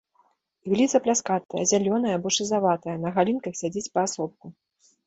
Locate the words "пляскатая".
1.09-1.63